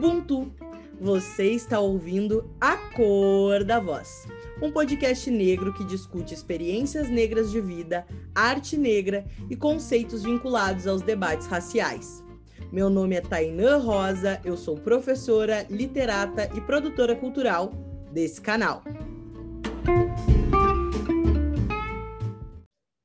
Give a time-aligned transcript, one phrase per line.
[0.00, 0.50] Ubuntu.
[0.98, 4.26] Você está ouvindo A Cor da Voz,
[4.62, 11.02] um podcast negro que discute experiências negras de vida, arte negra e conceitos vinculados aos
[11.02, 12.24] debates raciais.
[12.72, 17.70] Meu nome é Tainã Rosa, eu sou professora, literata e produtora cultural
[18.10, 18.82] desse canal.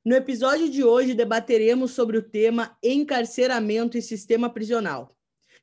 [0.06, 5.15] No episódio de hoje, debateremos sobre o tema encarceramento e sistema prisional.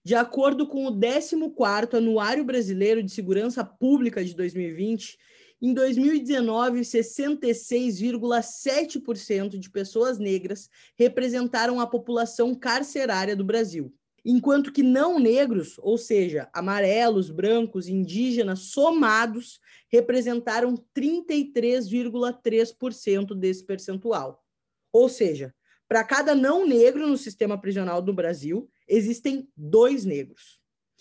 [0.04, 5.16] De acordo com o 14º Anuário Brasileiro de Segurança Pública de 2020,
[5.60, 15.20] em 2019, 66,7% de pessoas negras representaram a população carcerária do Brasil, enquanto que não
[15.20, 24.44] negros, ou seja, amarelos, brancos, indígenas somados, representaram 33,3% desse percentual.
[24.92, 25.54] Ou seja,
[25.88, 30.60] para cada não negro no sistema prisional do Brasil, existem dois negros.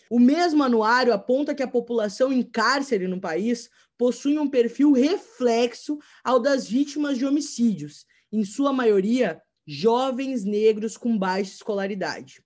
[0.09, 5.99] O mesmo anuário aponta que a população em cárcere no país possui um perfil reflexo
[6.23, 12.41] ao das vítimas de homicídios, em sua maioria jovens negros com baixa escolaridade.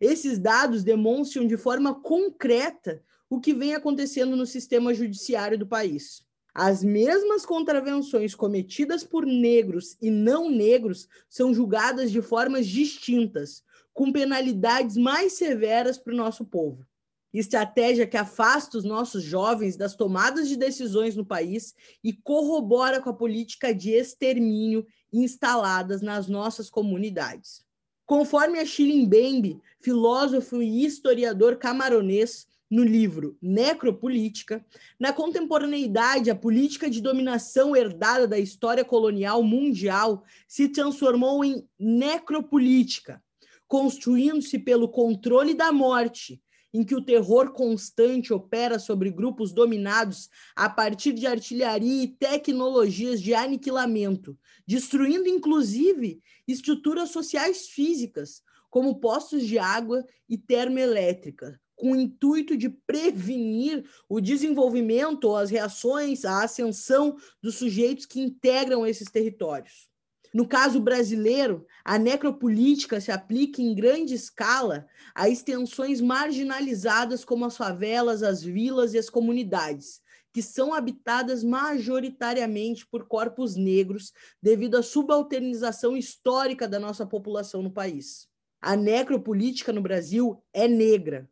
[0.00, 6.22] Esses dados demonstram de forma concreta o que vem acontecendo no sistema judiciário do país.
[6.54, 13.62] As mesmas contravenções cometidas por negros e não negros são julgadas de formas distintas,
[13.98, 16.86] com penalidades mais severas para o nosso povo.
[17.34, 23.10] Estratégia que afasta os nossos jovens das tomadas de decisões no país e corrobora com
[23.10, 27.64] a política de extermínio instaladas nas nossas comunidades.
[28.06, 34.64] Conforme Achille Mbembe, filósofo e historiador camaronês, no livro Necropolítica,
[35.00, 43.20] na contemporaneidade, a política de dominação herdada da história colonial mundial se transformou em necropolítica,
[43.68, 50.68] construindo-se pelo controle da morte, em que o terror constante opera sobre grupos dominados a
[50.68, 59.58] partir de artilharia e tecnologias de aniquilamento, destruindo inclusive estruturas sociais físicas, como postos de
[59.58, 67.16] água e termoelétrica, com o intuito de prevenir o desenvolvimento ou as reações à ascensão
[67.42, 69.87] dos sujeitos que integram esses territórios.
[70.32, 77.56] No caso brasileiro, a necropolítica se aplica em grande escala a extensões marginalizadas como as
[77.56, 80.00] favelas, as vilas e as comunidades,
[80.32, 84.12] que são habitadas majoritariamente por corpos negros
[84.42, 88.28] devido à subalternização histórica da nossa população no país.
[88.60, 91.28] A necropolítica no Brasil é negra,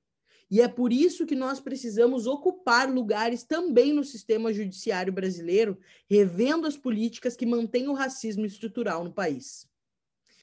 [0.50, 6.66] e é por isso que nós precisamos ocupar lugares também no sistema judiciário brasileiro, revendo
[6.66, 9.68] as políticas que mantêm o racismo estrutural no país.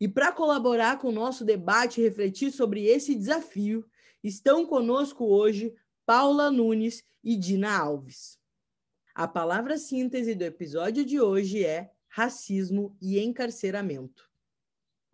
[0.02, 3.86] E para colaborar com o nosso debate e refletir sobre esse desafio,
[4.22, 5.74] estão conosco hoje
[6.06, 8.38] Paula Nunes e Dina Alves.
[9.16, 14.33] A palavra síntese do episódio de hoje é racismo e encarceramento.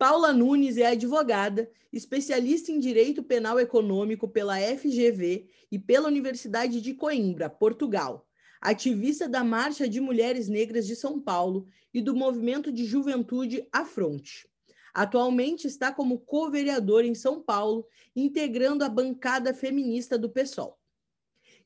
[0.00, 6.94] Paula Nunes é advogada, especialista em Direito Penal Econômico pela FGV e pela Universidade de
[6.94, 8.26] Coimbra, Portugal.
[8.62, 14.48] Ativista da Marcha de Mulheres Negras de São Paulo e do Movimento de Juventude Afronte.
[14.94, 17.86] Atualmente está como co-vereador em São Paulo,
[18.16, 20.78] integrando a bancada feminista do PSOL.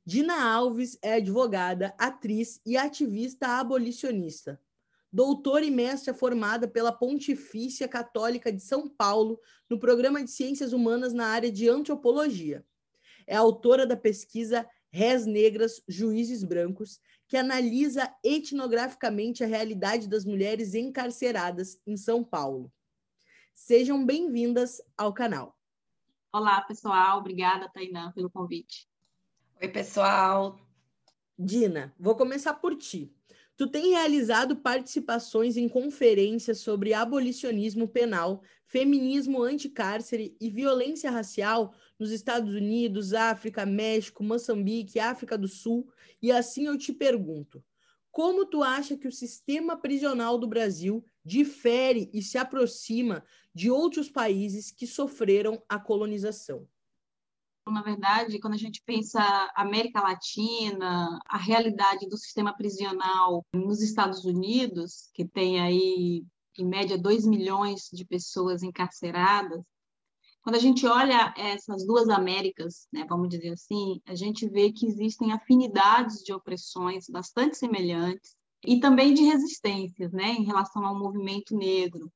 [0.04, 4.60] Dina Alves é advogada, atriz e ativista abolicionista
[5.14, 11.12] doutora e mestra formada pela Pontifícia Católica de São Paulo no programa de Ciências Humanas
[11.12, 12.66] na área de Antropologia.
[13.24, 20.74] É autora da pesquisa Rés Negras, Juízes Brancos, que analisa etnograficamente a realidade das mulheres
[20.74, 22.72] encarceradas em São Paulo.
[23.54, 25.56] Sejam bem-vindas ao canal.
[26.32, 27.20] Olá, pessoal.
[27.20, 28.88] Obrigada, Tainã, pelo convite.
[29.62, 30.58] Oi, pessoal.
[31.38, 33.14] Dina, vou começar por ti.
[33.56, 42.10] Tu tem realizado participações em conferências sobre abolicionismo penal, feminismo anticárcere e violência racial nos
[42.10, 45.88] Estados Unidos, África, México, Moçambique, África do Sul,
[46.20, 47.62] e assim eu te pergunto:
[48.10, 53.24] como tu acha que o sistema prisional do Brasil difere e se aproxima
[53.54, 56.68] de outros países que sofreram a colonização?
[57.70, 59.20] Na verdade, quando a gente pensa
[59.54, 66.24] América Latina, a realidade do sistema prisional nos Estados Unidos, que tem aí,
[66.58, 69.62] em média, 2 milhões de pessoas encarceradas,
[70.42, 74.86] quando a gente olha essas duas Américas, né, vamos dizer assim, a gente vê que
[74.86, 81.56] existem afinidades de opressões bastante semelhantes e também de resistências né, em relação ao movimento
[81.56, 82.12] negro.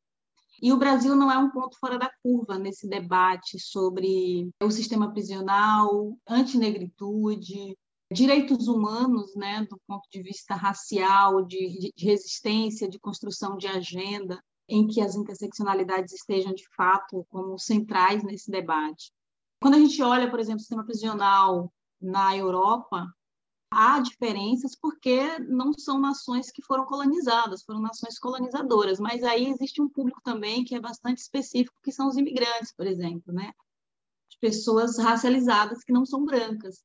[0.61, 5.11] E o Brasil não é um ponto fora da curva nesse debate sobre o sistema
[5.13, 7.77] prisional, antinegritude,
[8.13, 14.43] direitos humanos, né, do ponto de vista racial, de, de resistência, de construção de agenda,
[14.69, 19.13] em que as interseccionalidades estejam de fato como centrais nesse debate.
[19.61, 23.07] Quando a gente olha, por exemplo, o sistema prisional na Europa,
[23.71, 29.81] há diferenças porque não são nações que foram colonizadas, foram nações colonizadoras, mas aí existe
[29.83, 33.53] um público também que é bastante específico, que são os imigrantes, por exemplo, né?
[34.41, 36.83] Pessoas racializadas que não são brancas.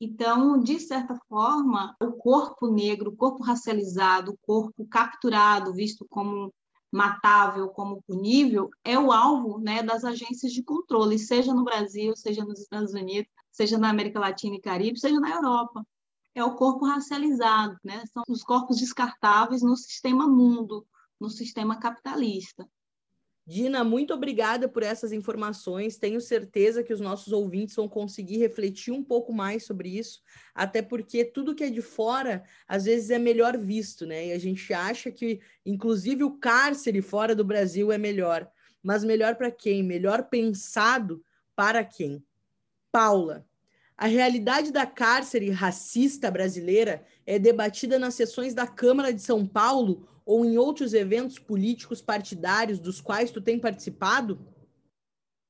[0.00, 6.52] Então, de certa forma, o corpo negro, o corpo racializado, o corpo capturado, visto como
[6.90, 12.44] matável, como punível, é o alvo né, das agências de controle, seja no Brasil, seja
[12.44, 15.86] nos Estados Unidos, seja na América Latina e Caribe, seja na Europa
[16.34, 18.04] é o corpo racializado, né?
[18.12, 20.86] São os corpos descartáveis no sistema mundo,
[21.20, 22.68] no sistema capitalista.
[23.44, 25.98] Dina, muito obrigada por essas informações.
[25.98, 30.22] Tenho certeza que os nossos ouvintes vão conseguir refletir um pouco mais sobre isso,
[30.54, 34.28] até porque tudo que é de fora às vezes é melhor visto, né?
[34.28, 38.48] E a gente acha que, inclusive, o cárcere fora do Brasil é melhor.
[38.80, 39.82] Mas melhor para quem?
[39.82, 41.22] Melhor pensado
[41.56, 42.24] para quem?
[42.92, 43.44] Paula,
[44.02, 50.08] a realidade da cárcere racista brasileira é debatida nas sessões da Câmara de São Paulo
[50.26, 54.44] ou em outros eventos políticos partidários dos quais tu tem participado?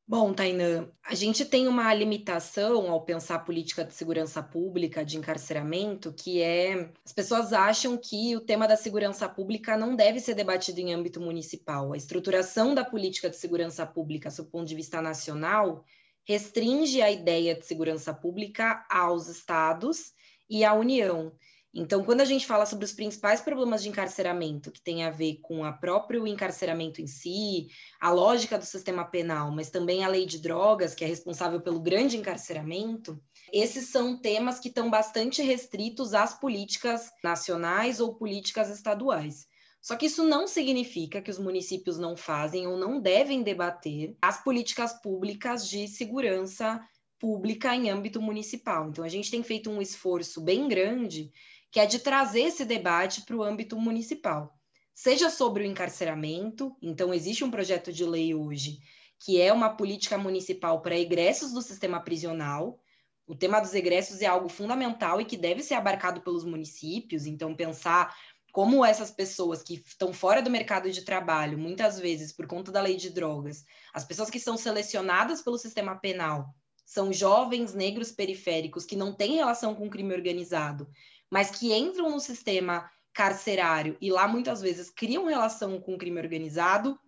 [0.06, 6.12] Bom, Tainã, a gente tem uma limitação ao pensar política de segurança pública, de encarceramento,
[6.12, 10.78] que é as pessoas acham que o tema da segurança pública não deve ser debatido
[10.78, 11.94] em âmbito municipal.
[11.94, 15.86] A estruturação da política de segurança pública, sob o ponto de vista nacional,
[16.26, 20.12] restringe a ideia de segurança pública aos estados
[20.48, 21.32] e à União.
[21.74, 25.38] Então, quando a gente fala sobre os principais problemas de encarceramento, que tem a ver
[25.40, 30.26] com o próprio encarceramento em si, a lógica do sistema penal, mas também a lei
[30.26, 33.18] de drogas, que é responsável pelo grande encarceramento,
[33.50, 39.46] esses são temas que estão bastante restritos às políticas nacionais ou políticas estaduais.
[39.82, 44.42] Só que isso não significa que os municípios não fazem ou não devem debater as
[44.42, 46.80] políticas públicas de segurança
[47.18, 48.88] pública em âmbito municipal.
[48.88, 51.32] Então, a gente tem feito um esforço bem grande,
[51.70, 54.56] que é de trazer esse debate para o âmbito municipal.
[54.94, 58.78] Seja sobre o encarceramento, então, existe um projeto de lei hoje
[59.24, 62.80] que é uma política municipal para egressos do sistema prisional.
[63.24, 67.54] O tema dos egressos é algo fundamental e que deve ser abarcado pelos municípios, então,
[67.54, 68.12] pensar
[68.52, 72.82] como essas pessoas que estão fora do mercado de trabalho, muitas vezes por conta da
[72.82, 73.64] lei de drogas,
[73.94, 76.54] as pessoas que são selecionadas pelo sistema penal
[76.84, 80.86] são jovens negros periféricos que não têm relação com crime organizado,
[81.30, 86.98] mas que entram no sistema carcerário e lá muitas vezes criam relação com crime organizado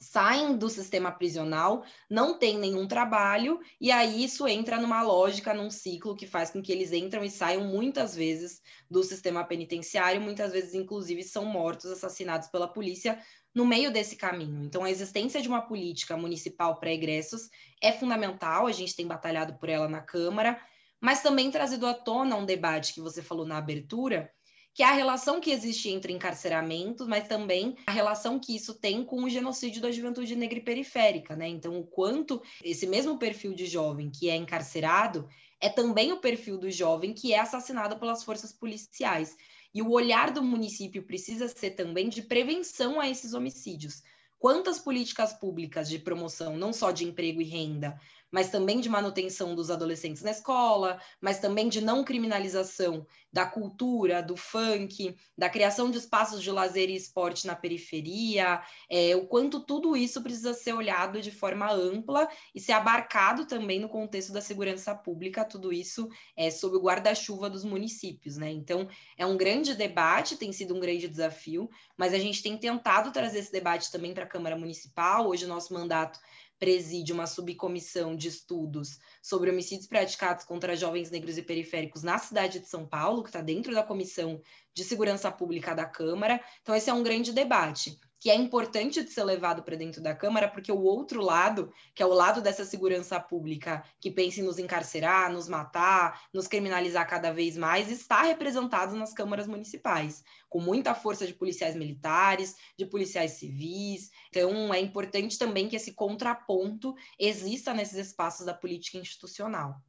[0.00, 5.70] saem do sistema prisional, não têm nenhum trabalho, e aí isso entra numa lógica, num
[5.70, 10.52] ciclo que faz com que eles entram e saiam muitas vezes do sistema penitenciário, muitas
[10.52, 13.18] vezes, inclusive, são mortos, assassinados pela polícia
[13.54, 14.64] no meio desse caminho.
[14.64, 17.48] Então, a existência de uma política municipal para egressos
[17.82, 20.60] é fundamental, a gente tem batalhado por ela na Câmara,
[21.00, 24.32] mas também trazido à tona um debate que você falou na abertura,
[24.78, 29.02] que é a relação que existe entre encarceramento, mas também a relação que isso tem
[29.02, 31.48] com o genocídio da juventude negra e periférica, né?
[31.48, 35.28] Então, o quanto esse mesmo perfil de jovem que é encarcerado
[35.60, 39.36] é também o perfil do jovem que é assassinado pelas forças policiais.
[39.74, 44.00] E o olhar do município precisa ser também de prevenção a esses homicídios.
[44.38, 48.00] Quantas políticas públicas de promoção, não só de emprego e renda,
[48.30, 54.22] mas também de manutenção dos adolescentes na escola, mas também de não criminalização da cultura,
[54.22, 59.60] do funk, da criação de espaços de lazer e esporte na periferia, é, o quanto
[59.60, 64.40] tudo isso precisa ser olhado de forma ampla e ser abarcado também no contexto da
[64.40, 68.50] segurança pública, tudo isso é sob o guarda-chuva dos municípios, né?
[68.50, 73.12] Então, é um grande debate, tem sido um grande desafio, mas a gente tem tentado
[73.12, 75.28] trazer esse debate também para a Câmara Municipal.
[75.28, 76.18] Hoje, o nosso mandato
[76.58, 82.58] preside uma subcomissão de estudos sobre homicídios praticados contra jovens negros e periféricos na cidade
[82.58, 84.40] de São Paulo, que está dentro da Comissão
[84.74, 86.40] de Segurança Pública da Câmara.
[86.62, 90.14] Então, esse é um grande debate que é importante de ser levado para dentro da
[90.14, 94.44] Câmara, porque o outro lado, que é o lado dessa segurança pública, que pensa em
[94.44, 100.60] nos encarcerar, nos matar, nos criminalizar cada vez mais, está representado nas câmaras municipais, com
[100.60, 104.10] muita força de policiais militares, de policiais civis.
[104.30, 109.80] Então, é importante também que esse contraponto exista nesses espaços da política institucional.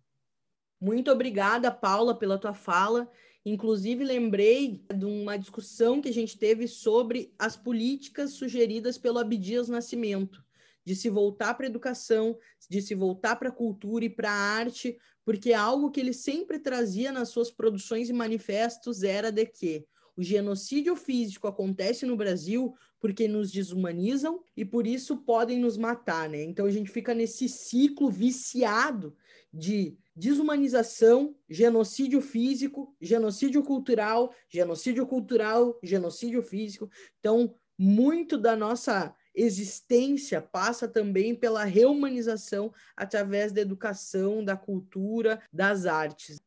[0.80, 3.10] Muito obrigada, Paula, pela tua fala.
[3.46, 9.70] Inclusive, lembrei de uma discussão que a gente teve sobre as políticas sugeridas pelo Abdias
[9.70, 10.44] Nascimento,
[10.86, 12.38] de se voltar para a educação,
[12.70, 16.60] de se voltar para a cultura e para a arte, porque algo que ele sempre
[16.60, 19.86] trazia nas suas produções e manifestos era de que
[20.18, 26.28] o genocídio físico acontece no Brasil porque nos desumanizam e por isso podem nos matar,
[26.28, 26.44] né?
[26.44, 29.16] Então a gente fica nesse ciclo viciado
[29.54, 36.90] de desumanização, genocídio físico, genocídio cultural, genocídio cultural, genocídio físico.
[37.20, 45.86] Então, muito da nossa existência passa também pela reumanização através da educação, da cultura, das
[45.86, 46.38] artes.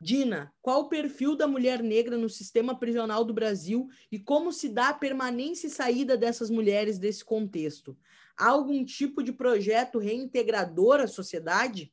[0.00, 4.68] Dina, qual o perfil da mulher negra no sistema prisional do Brasil e como se
[4.68, 7.98] dá a permanência e saída dessas mulheres desse contexto?
[8.36, 11.92] Há algum tipo de projeto reintegrador à sociedade?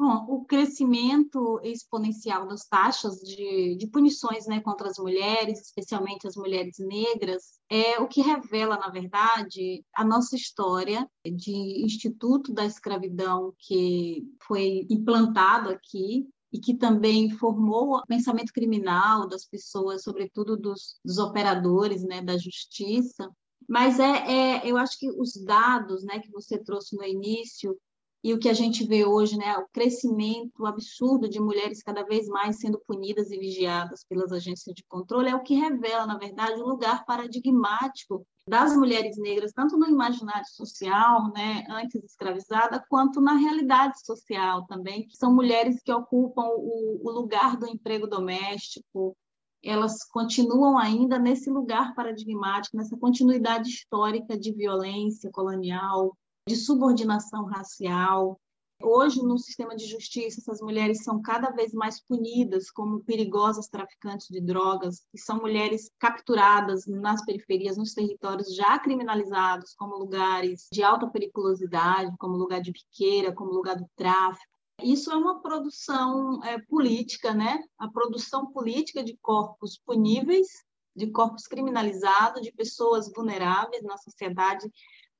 [0.00, 6.36] Bom, o crescimento exponencial das taxas de, de punições né, contra as mulheres, especialmente as
[6.36, 13.52] mulheres negras, é o que revela, na verdade, a nossa história de instituto da escravidão
[13.58, 20.98] que foi implantado aqui e que também formou o pensamento criminal das pessoas, sobretudo dos,
[21.04, 23.30] dos operadores né, da justiça.
[23.68, 27.78] Mas é, é, eu acho que os dados né, que você trouxe no início
[28.22, 32.28] e o que a gente vê hoje, né, o crescimento absurdo de mulheres cada vez
[32.28, 36.60] mais sendo punidas e vigiadas pelas agências de controle, é o que revela, na verdade,
[36.60, 43.34] o lugar paradigmático das mulheres negras, tanto no imaginário social, né, antes escravizada, quanto na
[43.34, 49.16] realidade social também, são mulheres que ocupam o, o lugar do emprego doméstico,
[49.62, 56.16] elas continuam ainda nesse lugar paradigmático, nessa continuidade histórica de violência colonial,
[56.50, 58.40] de subordinação racial,
[58.82, 64.26] Hoje, no sistema de justiça, essas mulheres são cada vez mais punidas como perigosas traficantes
[64.30, 70.82] de drogas, e são mulheres capturadas nas periferias, nos territórios já criminalizados, como lugares de
[70.82, 74.50] alta periculosidade, como lugar de biqueira, como lugar do tráfico.
[74.82, 77.62] Isso é uma produção é, política, né?
[77.78, 80.48] A produção política de corpos puníveis,
[80.96, 84.70] de corpos criminalizados, de pessoas vulneráveis na sociedade,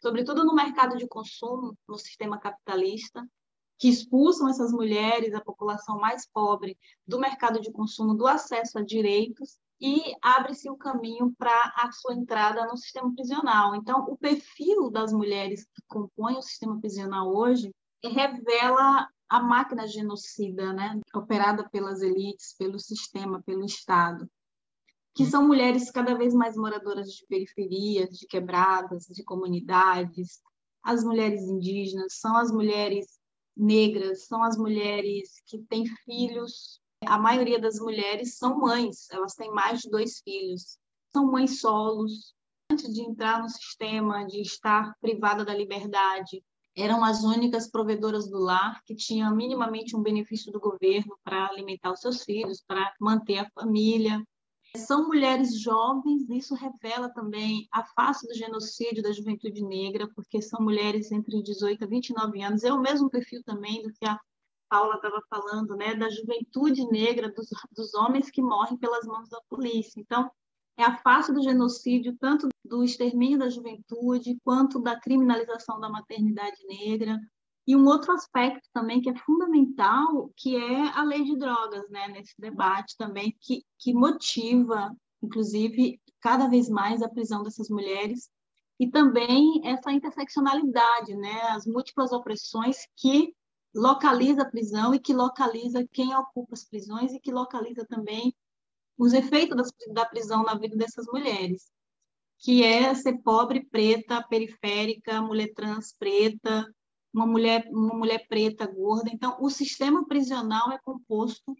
[0.00, 3.26] sobretudo no mercado de consumo, no sistema capitalista,
[3.78, 6.76] que expulsam essas mulheres, a população mais pobre,
[7.07, 12.14] do mercado de consumo, do acesso a direitos e abre-se o caminho para a sua
[12.14, 13.75] entrada no sistema prisional.
[13.75, 20.73] Então, o perfil das mulheres que compõem o sistema prisional hoje revela a máquina genocida,
[20.73, 24.28] né, operada pelas elites, pelo sistema, pelo Estado,
[25.14, 30.40] que são mulheres cada vez mais moradoras de periferias, de quebradas, de comunidades,
[30.82, 33.18] as mulheres indígenas, são as mulheres
[33.56, 36.80] negras, são as mulheres que têm filhos.
[37.06, 40.78] A maioria das mulheres são mães, elas têm mais de dois filhos.
[41.12, 42.34] São mães solos.
[42.70, 46.42] Antes de entrar no sistema, de estar privada da liberdade,
[46.76, 51.92] eram as únicas provedoras do lar que tinham minimamente um benefício do governo para alimentar
[51.92, 54.22] os seus filhos, para manter a família.
[54.76, 60.62] São mulheres jovens, isso revela também a face do genocídio da juventude negra, porque são
[60.62, 62.62] mulheres entre 18 a 29 anos.
[62.62, 64.18] É o mesmo perfil também do que a
[64.68, 69.40] Paula estava falando, né, da juventude negra, dos, dos homens que morrem pelas mãos da
[69.48, 70.00] polícia.
[70.00, 70.30] Então,
[70.76, 76.64] é a face do genocídio, tanto do extermínio da juventude, quanto da criminalização da maternidade
[76.66, 77.18] negra,
[77.70, 82.08] e um outro aspecto também que é fundamental, que é a lei de drogas, né,
[82.08, 88.28] nesse debate também, que, que motiva, inclusive, cada vez mais a prisão dessas mulheres,
[88.80, 93.32] e também essa interseccionalidade, né, as múltiplas opressões que
[93.72, 98.34] localiza a prisão e que localiza quem ocupa as prisões e que localiza também
[98.98, 101.70] os efeitos da prisão na vida dessas mulheres,
[102.40, 106.66] que é ser pobre, preta, periférica, mulher trans preta,
[107.12, 109.10] uma mulher, uma mulher preta, gorda.
[109.12, 111.54] Então, o sistema prisional é composto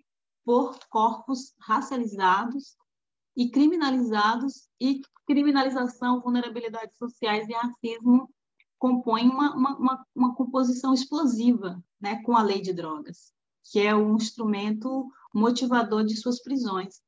[0.45, 2.77] por corpos racializados
[3.37, 8.29] e criminalizados, e criminalização, vulnerabilidades sociais e racismo
[8.79, 13.33] compõem uma, uma, uma, composição explosiva né, com a lei de drogas,
[13.71, 17.01] que é um instrumento motivador de suas prisões.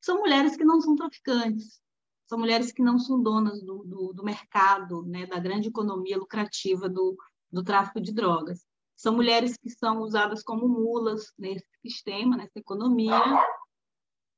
[0.00, 1.80] São mulheres que não são traficantes,
[2.28, 6.88] são mulheres que não são donas do, do, do mercado, né, da grande economia lucrativa
[6.88, 7.16] do,
[7.50, 8.64] do tráfico de drogas.
[8.96, 13.20] São mulheres que são usadas como mulas nesse sistema, nessa economia.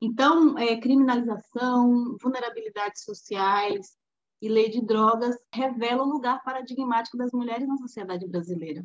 [0.00, 3.96] Então, é, criminalização, vulnerabilidades sociais
[4.40, 8.84] e lei de drogas revela o lugar paradigmático das mulheres na sociedade brasileira.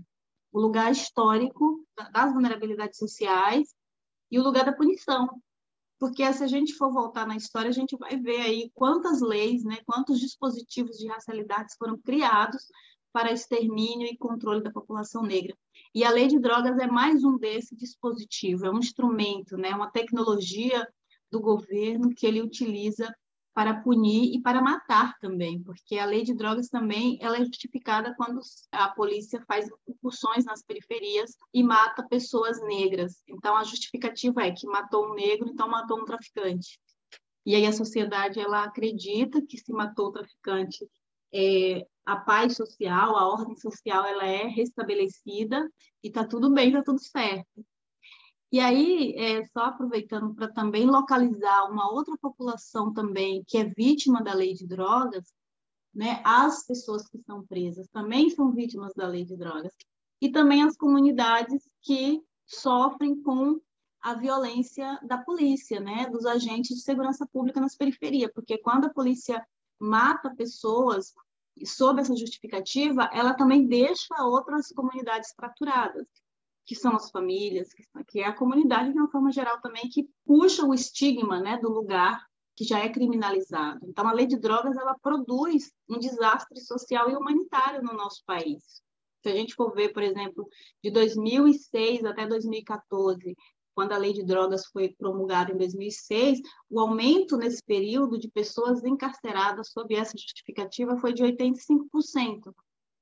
[0.52, 3.74] O lugar histórico das vulnerabilidades sociais
[4.32, 5.28] e o lugar da punição,
[6.00, 9.64] porque se a gente for voltar na história, a gente vai ver aí quantas leis,
[9.64, 12.68] né, quantos dispositivos de racialidades foram criados
[13.14, 15.56] para extermínio e controle da população negra.
[15.94, 19.92] E a lei de drogas é mais um desse dispositivo, é um instrumento, né, uma
[19.92, 20.86] tecnologia
[21.32, 23.14] do governo que ele utiliza
[23.54, 28.16] para punir e para matar também, porque a lei de drogas também ela é justificada
[28.18, 28.42] quando
[28.72, 33.22] a polícia faz incursões nas periferias e mata pessoas negras.
[33.28, 36.80] Então a justificativa é que matou um negro, então matou um traficante.
[37.46, 40.88] E aí a sociedade ela acredita que se matou o traficante,
[41.32, 45.70] é, a paz social, a ordem social, ela é restabelecida
[46.04, 47.66] e está tudo bem, está tudo certo.
[48.52, 54.22] E aí, é, só aproveitando para também localizar uma outra população também que é vítima
[54.22, 55.34] da lei de drogas,
[55.94, 56.22] né?
[56.24, 59.74] As pessoas que estão presas também são vítimas da lei de drogas
[60.22, 63.60] e também as comunidades que sofrem com
[64.02, 66.08] a violência da polícia, né?
[66.12, 69.44] Dos agentes de segurança pública nas periferias, porque quando a polícia
[69.80, 71.14] mata pessoas
[71.66, 76.08] sob essa justificativa, ela também deixa outras comunidades fraturadas
[76.66, 77.70] que são as famílias,
[78.08, 81.70] que é a comunidade de uma forma geral também, que puxa o estigma né, do
[81.70, 83.86] lugar que já é criminalizado.
[83.88, 88.82] Então, a lei de drogas ela produz um desastre social e humanitário no nosso país.
[89.22, 90.48] Se a gente for ver, por exemplo,
[90.84, 93.36] de 2006 até 2014,
[93.74, 96.40] quando a lei de drogas foi promulgada em 2006,
[96.70, 102.54] o aumento nesse período de pessoas encarceradas sob essa justificativa foi de 85%.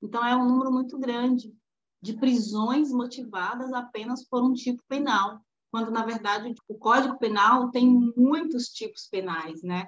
[0.01, 1.53] Então, é um número muito grande
[2.01, 7.87] de prisões motivadas apenas por um tipo penal, quando na verdade o Código Penal tem
[7.87, 9.85] muitos tipos penais, né,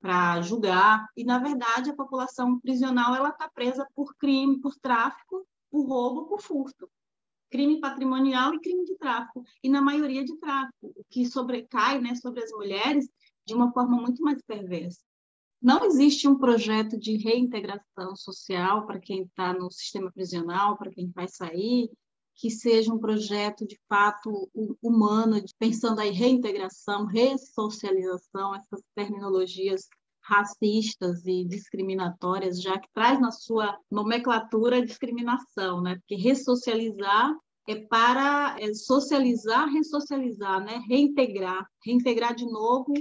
[0.00, 5.46] para julgar e na verdade a população prisional ela está presa por crime, por tráfico,
[5.70, 6.90] por roubo, por furto,
[7.54, 12.16] crime patrimonial e crime de tráfico e na maioria de tráfico, o que sobrecai, né,
[12.16, 13.08] sobre as mulheres
[13.46, 14.98] de uma forma muito mais perversa.
[15.62, 21.12] Não existe um projeto de reintegração social para quem está no sistema prisional, para quem
[21.14, 21.88] vai sair,
[22.34, 24.50] que seja um projeto de fato
[24.82, 29.86] humano, pensando aí reintegração, ressocialização, essas terminologias
[30.24, 35.96] racistas e discriminatórias, já que traz na sua nomenclatura discriminação, né?
[35.96, 37.32] Porque ressocializar
[37.68, 40.82] é para é socializar, ressocializar, né?
[40.86, 42.92] Reintegrar, reintegrar de novo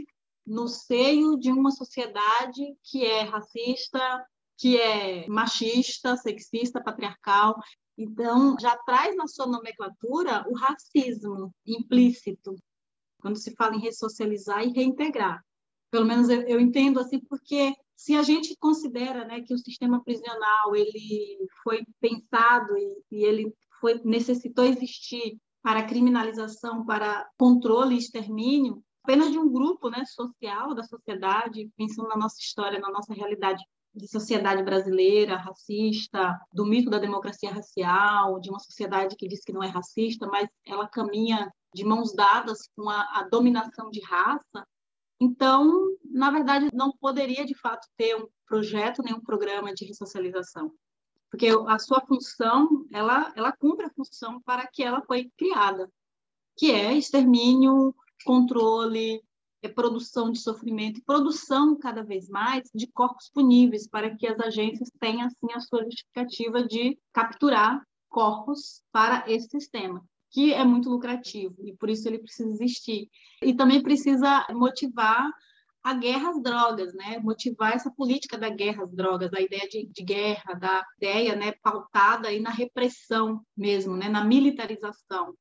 [0.46, 4.26] no seio de uma sociedade que é racista,
[4.58, 7.56] que é machista, sexista, patriarcal.
[7.98, 12.56] Então, já traz na sua nomenclatura o racismo implícito,
[13.20, 15.42] quando se fala em ressocializar e reintegrar.
[15.92, 20.04] Pelo menos eu, eu entendo assim, porque se a gente considera né, que o sistema
[20.04, 27.98] prisional ele foi pensado e, e ele foi, necessitou existir para criminalização, para controle e
[27.98, 33.14] extermínio, apenas de um grupo né, social, da sociedade, pensando na nossa história, na nossa
[33.14, 33.62] realidade
[33.94, 39.52] de sociedade brasileira, racista, do mito da democracia racial, de uma sociedade que diz que
[39.52, 44.66] não é racista, mas ela caminha de mãos dadas com a, a dominação de raça.
[45.20, 50.72] Então, na verdade, não poderia de fato ter um projeto, nem um programa de ressocialização,
[51.34, 55.92] porque a sua função, ela, ela cumpre a função para que ela foi criada,
[56.56, 59.20] que é extermínio, controle,
[59.60, 64.40] é produção de sofrimento e produção cada vez mais de corpos puníveis para que as
[64.40, 70.88] agências tenham assim a sua justificativa de capturar corpos para esse sistema que é muito
[70.88, 73.10] lucrativo e por isso ele precisa existir.
[73.42, 75.32] E também precisa motivar
[75.84, 77.20] a guerra às drogas, né?
[77.20, 81.52] Motivar essa política da guerra às drogas, a ideia de, de guerra, da ideia, né,
[81.62, 85.36] pautada aí na repressão mesmo, né, na militarização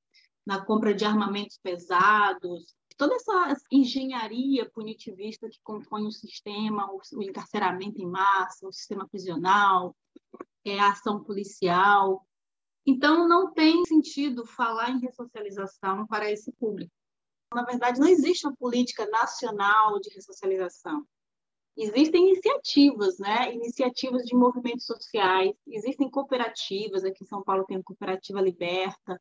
[0.44, 8.00] na compra de armamentos pesados, toda essa engenharia punitivista que compõe o sistema, o, encarceramento
[8.00, 9.96] em massa, o sistema prisional,
[10.64, 12.26] é, a ação policial.
[12.84, 16.92] Então, não tem sentido falar em ressocialização para esse público.
[17.54, 21.06] Na verdade, não existe uma política nacional de ressocialização.
[21.76, 23.54] Existem iniciativas, né?
[23.54, 29.20] Iniciativas de movimentos sociais, existem cooperativas, aqui em São Paulo tem a Cooperativa Liberta,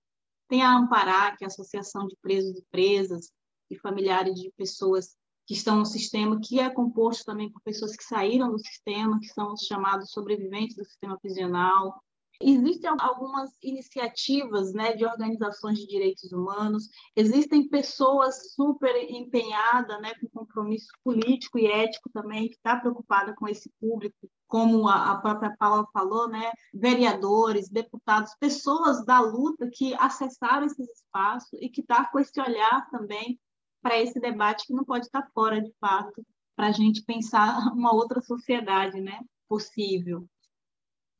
[0.50, 3.32] tem a Ampará, que é a Associação de Presos e Presas
[3.70, 5.16] e Familiares de Pessoas
[5.48, 9.28] que estão no sistema, que é composto também por pessoas que saíram do sistema, que
[9.28, 12.02] são os chamados sobreviventes do sistema prisional.
[12.42, 20.28] Existem algumas iniciativas né, de organizações de direitos humanos, existem pessoas super empenhadas, né, com
[20.40, 25.88] compromisso político e ético também, que está preocupada com esse público, como a, própria Paula
[25.94, 32.20] falou, né, vereadores, deputados, pessoas da luta que acessaram esses espaços e que está com
[32.20, 33.40] esse olhar também
[33.82, 36.26] para esse debate que não pode estar fora, de fato,
[36.56, 40.28] para a gente pensar uma outra sociedade né, possível.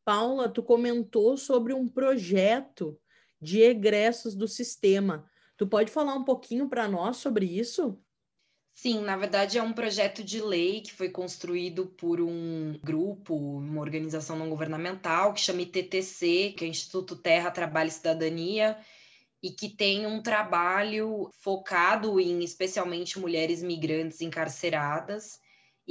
[0.04, 3.00] Paula, tu comentou sobre um projeto
[3.40, 5.30] de egressos do sistema.
[5.58, 8.00] Tu pode falar um pouquinho para nós sobre isso?
[8.74, 13.82] Sim, na verdade é um projeto de lei que foi construído por um grupo, uma
[13.82, 18.78] organização não governamental que chama ITTC, que é Instituto Terra, Trabalho e Cidadania,
[19.44, 25.40] e que tem um trabalho focado em especialmente mulheres migrantes encarceradas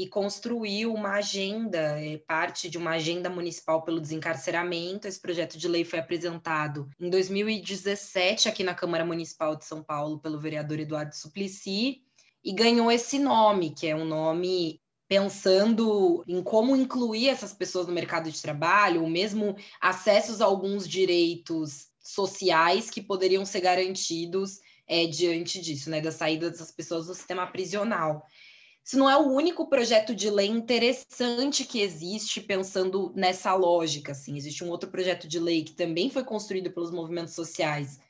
[0.01, 5.07] e construiu uma agenda, é, parte de uma agenda municipal pelo desencarceramento.
[5.07, 10.19] Esse projeto de lei foi apresentado em 2017 aqui na Câmara Municipal de São Paulo
[10.19, 12.01] pelo vereador Eduardo Suplicy
[12.43, 17.93] e ganhou esse nome, que é um nome pensando em como incluir essas pessoas no
[17.93, 25.07] mercado de trabalho, ou mesmo acessos a alguns direitos sociais que poderiam ser garantidos é,
[25.07, 28.25] diante disso, né, da saída dessas pessoas do sistema prisional.
[28.91, 34.11] Isso não é o único projeto de lei interessante que existe pensando nessa lógica.
[34.11, 34.37] Assim.
[34.37, 38.01] Existe um outro projeto de lei que também foi construído pelos movimentos sociais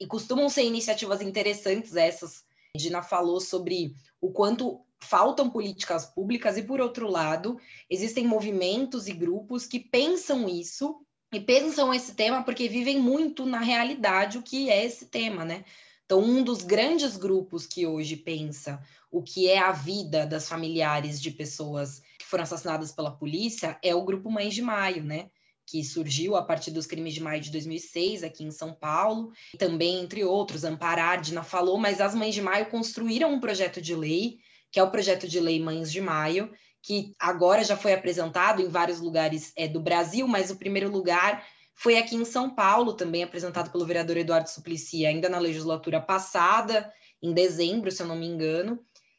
[0.00, 6.62] e costumam ser iniciativas interessantes essas Dina falou sobre o quanto faltam políticas públicas e,
[6.62, 12.70] por outro lado, existem movimentos e grupos que pensam isso e pensam esse tema porque
[12.70, 15.62] vivem muito na realidade o que é esse tema, né?
[16.04, 21.20] Então, um dos grandes grupos que hoje pensa o que é a vida das familiares
[21.20, 25.30] de pessoas que foram assassinadas pela polícia é o grupo Mães de Maio, né?
[25.66, 30.00] que surgiu a partir dos crimes de maio de 2006 aqui em São Paulo, também
[30.00, 34.38] entre outros, Amparar, Dina falou, mas as Mães de Maio construíram um projeto de lei,
[34.70, 36.50] que é o projeto de lei Mães de Maio,
[36.82, 41.46] que agora já foi apresentado em vários lugares é, do Brasil, mas o primeiro lugar
[41.74, 46.92] foi aqui em São Paulo, também apresentado pelo vereador Eduardo Suplicy, ainda na legislatura passada,
[47.22, 48.78] em dezembro, se eu não me engano,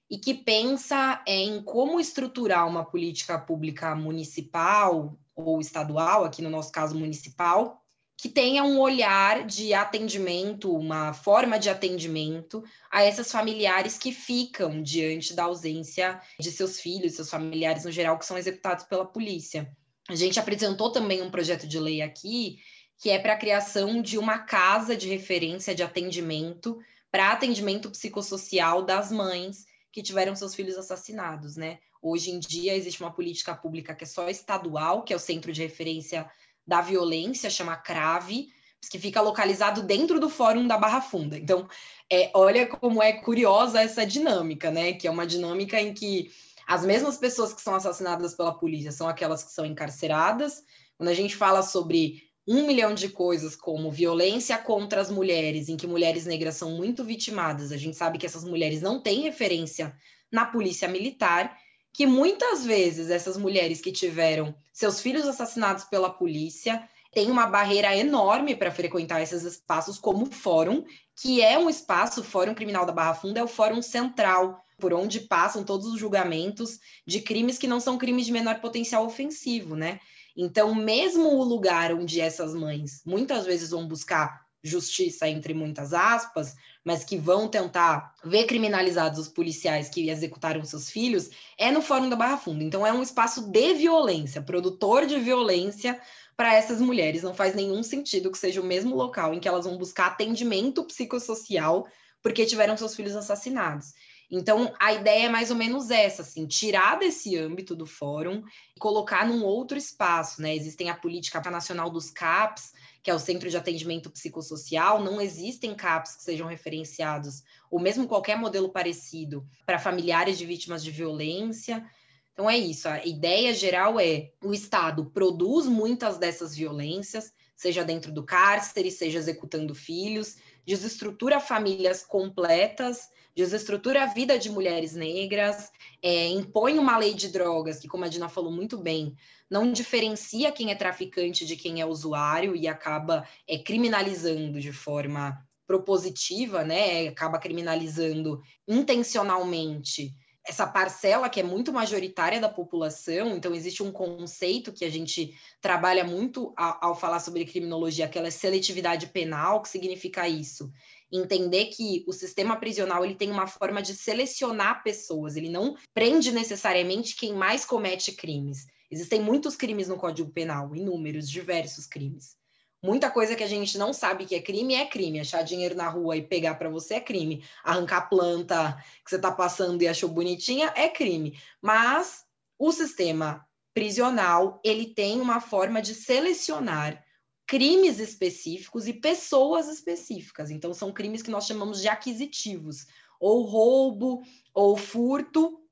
[0.09, 6.49] e que pensa é, em como estruturar uma política pública municipal, ou estadual, aqui no
[6.49, 7.83] nosso caso municipal,
[8.17, 14.81] que tenha um olhar de atendimento, uma forma de atendimento a essas familiares que ficam
[14.81, 19.75] diante da ausência de seus filhos, seus familiares no geral, que são executados pela polícia.
[20.09, 22.59] A gente apresentou também um projeto de lei aqui,
[22.97, 26.79] que é para a criação de uma casa de referência de atendimento
[27.11, 31.79] para atendimento psicossocial das mães que tiveram seus filhos assassinados, né?
[32.01, 35.53] Hoje em dia existe uma política pública que é só estadual, que é o Centro
[35.53, 36.29] de Referência
[36.65, 38.49] da Violência, chama CRAVE,
[38.89, 41.37] que fica localizado dentro do Fórum da Barra Funda.
[41.37, 41.69] Então,
[42.11, 44.93] é, olha como é curiosa essa dinâmica, né?
[44.93, 46.31] Que é uma dinâmica em que
[46.67, 50.63] as mesmas pessoas que são assassinadas pela polícia são aquelas que são encarceradas.
[50.97, 55.77] Quando a gente fala sobre um milhão de coisas como violência contra as mulheres, em
[55.77, 59.95] que mulheres negras são muito vitimadas, a gente sabe que essas mulheres não têm referência
[60.31, 61.57] na polícia militar
[61.93, 67.95] que muitas vezes essas mulheres que tiveram seus filhos assassinados pela polícia têm uma barreira
[67.95, 70.83] enorme para frequentar esses espaços como o fórum,
[71.15, 74.93] que é um espaço, o Fórum Criminal da Barra Funda é o fórum central, por
[74.93, 79.75] onde passam todos os julgamentos de crimes que não são crimes de menor potencial ofensivo,
[79.75, 79.99] né?
[80.35, 86.55] Então, mesmo o lugar onde essas mães muitas vezes vão buscar justiça, entre muitas aspas,
[86.85, 92.09] mas que vão tentar ver criminalizados os policiais que executaram seus filhos, é no Fórum
[92.09, 92.63] da Barra Funda.
[92.63, 95.99] Então, é um espaço de violência, produtor de violência
[96.35, 97.23] para essas mulheres.
[97.23, 100.83] Não faz nenhum sentido que seja o mesmo local em que elas vão buscar atendimento
[100.85, 101.85] psicossocial
[102.21, 103.93] porque tiveram seus filhos assassinados.
[104.29, 108.41] Então, a ideia é mais ou menos essa, assim, tirar desse âmbito do fórum
[108.75, 110.55] e colocar num outro espaço, né?
[110.55, 112.71] Existem a política nacional dos CAPs,
[113.03, 118.07] que é o Centro de Atendimento Psicossocial, não existem CAPs que sejam referenciados, ou mesmo
[118.07, 121.85] qualquer modelo parecido, para familiares de vítimas de violência.
[122.31, 128.11] Então é isso, a ideia geral é o Estado produz muitas dessas violências, seja dentro
[128.11, 135.71] do cárcere, seja executando filhos, desestrutura famílias completas, desestrutura a vida de mulheres negras,
[136.01, 139.15] é, impõe uma lei de drogas, que, como a Dina falou muito bem,
[139.49, 145.43] não diferencia quem é traficante de quem é usuário e acaba é, criminalizando de forma
[145.65, 147.07] propositiva, né?
[147.07, 150.13] Acaba criminalizando intencionalmente
[150.45, 155.33] essa parcela que é muito majoritária da população, então existe um conceito que a gente
[155.61, 160.71] trabalha muito ao, ao falar sobre criminologia, que é seletividade penal, que significa isso
[161.11, 166.31] entender que o sistema prisional ele tem uma forma de selecionar pessoas, ele não prende
[166.31, 168.65] necessariamente quem mais comete crimes.
[168.89, 172.35] Existem muitos crimes no Código Penal, inúmeros, diversos crimes.
[172.83, 175.21] Muita coisa que a gente não sabe que é crime é crime.
[175.21, 177.41] Achar dinheiro na rua e pegar para você é crime.
[177.63, 181.39] Arrancar planta que você está passando e achou bonitinha é crime.
[181.61, 182.25] Mas
[182.59, 187.01] o sistema prisional, ele tem uma forma de selecionar
[187.47, 190.51] crimes específicos e pessoas específicas.
[190.51, 192.85] Então, são crimes que nós chamamos de aquisitivos,
[193.17, 194.21] ou roubo,
[194.53, 195.62] ou furto,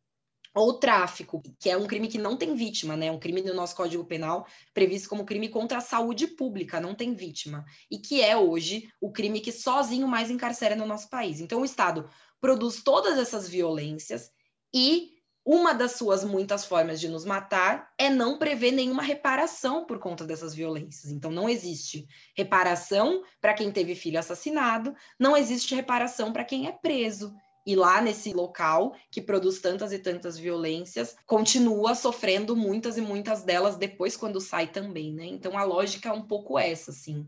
[0.53, 3.11] ou tráfico, que é um crime que não tem vítima, né?
[3.11, 7.13] Um crime no nosso Código Penal previsto como crime contra a saúde pública, não tem
[7.13, 11.39] vítima, e que é hoje o crime que sozinho mais encarcera no nosso país.
[11.39, 12.09] Então o Estado
[12.39, 14.29] produz todas essas violências
[14.73, 15.11] e
[15.43, 20.23] uma das suas muitas formas de nos matar é não prever nenhuma reparação por conta
[20.23, 21.11] dessas violências.
[21.11, 26.71] Então, não existe reparação para quem teve filho assassinado, não existe reparação para quem é
[26.71, 27.33] preso.
[27.65, 33.43] E lá nesse local que produz tantas e tantas violências, continua sofrendo muitas e muitas
[33.43, 35.25] delas depois quando sai também, né?
[35.25, 37.27] Então a lógica é um pouco essa, assim.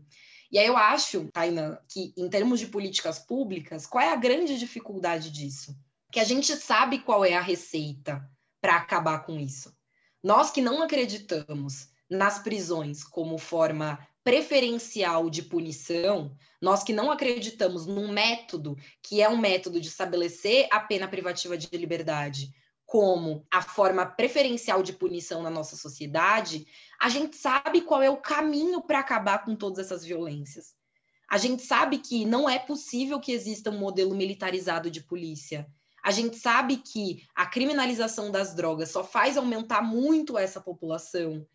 [0.50, 4.58] E aí eu acho, Taina, que em termos de políticas públicas, qual é a grande
[4.58, 5.74] dificuldade disso?
[6.14, 8.24] que a gente sabe qual é a receita
[8.60, 9.76] para acabar com isso.
[10.22, 17.86] Nós que não acreditamos nas prisões como forma preferencial de punição, nós que não acreditamos
[17.86, 22.50] num método que é um método de estabelecer a pena privativa de liberdade
[22.86, 26.66] como a forma preferencial de punição na nossa sociedade,
[27.00, 30.74] a gente sabe qual é o caminho para acabar com todas essas violências.
[31.30, 35.66] A gente sabe que não é possível que exista um modelo militarizado de polícia
[36.04, 41.46] a gente sabe que a criminalização das drogas só faz aumentar muito essa população.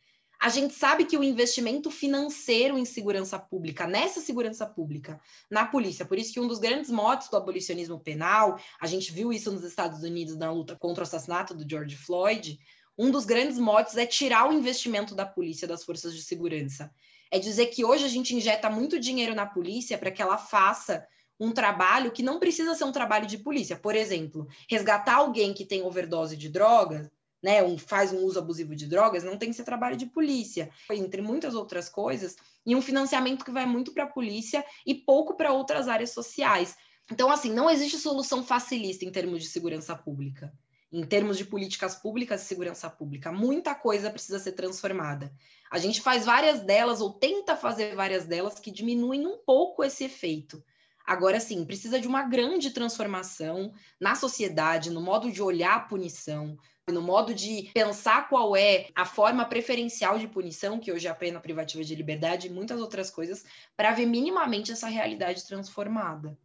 [0.41, 5.19] A gente sabe que o investimento financeiro em segurança pública, nessa segurança pública,
[5.51, 9.33] na polícia, por isso que um dos grandes motes do abolicionismo penal, a gente viu
[9.33, 12.57] isso nos Estados Unidos na luta contra o assassinato do George Floyd,
[12.97, 16.89] um dos grandes motes é tirar o investimento da polícia, das forças de segurança.
[17.29, 21.05] É dizer que hoje a gente injeta muito dinheiro na polícia para que ela faça
[21.39, 23.77] um trabalho que não precisa ser um trabalho de polícia.
[23.77, 27.09] Por exemplo, resgatar alguém que tem overdose de drogas,
[27.41, 30.69] né, um, faz um uso abusivo de drogas, não tem que ser trabalho de polícia,
[30.91, 35.35] entre muitas outras coisas, e um financiamento que vai muito para a polícia e pouco
[35.35, 36.75] para outras áreas sociais.
[37.11, 40.53] Então, assim, não existe solução facilista em termos de segurança pública.
[40.91, 45.31] Em termos de políticas públicas e segurança pública, muita coisa precisa ser transformada.
[45.71, 50.03] A gente faz várias delas, ou tenta fazer várias delas, que diminuem um pouco esse
[50.03, 50.63] efeito.
[51.09, 56.55] Agora, sim, precisa de uma grande transformação na sociedade, no modo de olhar a punição,
[56.87, 61.15] no modo de pensar qual é a forma preferencial de punição, que hoje é a
[61.15, 63.43] pena privativa de liberdade e muitas outras coisas,
[63.75, 66.37] para ver minimamente essa realidade transformada.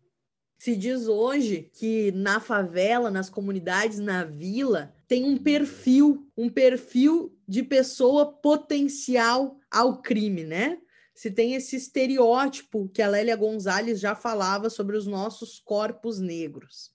[0.57, 7.37] Se diz hoje que na favela, nas comunidades, na vila, tem um perfil, um perfil
[7.47, 10.79] de pessoa potencial ao crime, né?
[11.15, 16.93] Se tem esse estereótipo que a Lélia Gonzalez já falava sobre os nossos corpos negros.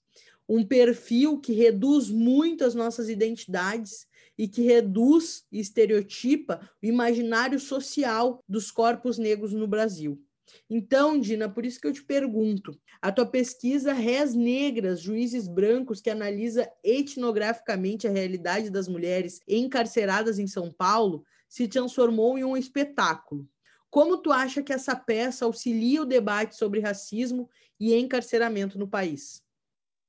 [0.47, 7.59] Um perfil que reduz muito as nossas identidades e que reduz e estereotipa o imaginário
[7.59, 10.21] social dos corpos negros no Brasil.
[10.69, 16.01] Então, Dina, por isso que eu te pergunto: a tua pesquisa Rés Negras, Juízes Brancos,
[16.01, 22.57] que analisa etnograficamente a realidade das mulheres encarceradas em São Paulo, se transformou em um
[22.57, 23.47] espetáculo.
[23.89, 27.49] Como tu acha que essa peça auxilia o debate sobre racismo
[27.79, 29.43] e encarceramento no país?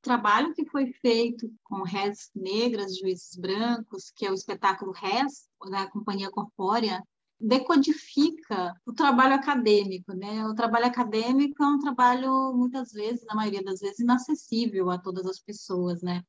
[0.01, 5.49] O trabalho que foi feito com réis negras, juízes brancos, que é o espetáculo Réis,
[5.71, 7.03] da Companhia Corpórea,
[7.39, 10.47] decodifica o trabalho acadêmico, né?
[10.47, 15.27] O trabalho acadêmico é um trabalho muitas vezes, na maioria das vezes, inacessível a todas
[15.27, 16.23] as pessoas, né?